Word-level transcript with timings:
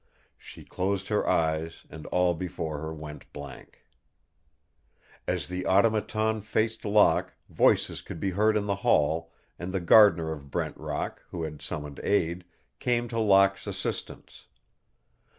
She 0.39 0.65
closed 0.65 1.09
her 1.09 1.29
eyes 1.29 1.85
and 1.87 2.07
all 2.07 2.33
before 2.33 2.79
her 2.79 2.91
went 2.91 3.31
blank. 3.33 3.85
As 5.27 5.47
the 5.47 5.67
Automaton 5.67 6.41
faced 6.41 6.83
Locke 6.83 7.35
voices 7.49 8.01
could 8.01 8.19
be 8.19 8.31
heard 8.31 8.57
in 8.57 8.65
the 8.65 8.77
hall, 8.81 9.31
and 9.59 9.71
the 9.71 9.79
gardener 9.79 10.31
of 10.31 10.49
Brent 10.49 10.75
Rock, 10.77 11.21
who 11.29 11.43
had 11.43 11.61
summoned 11.61 11.99
aid, 12.01 12.45
came 12.79 13.07
to 13.09 13.19
Locke's 13.19 13.67
assistance. 13.67 14.47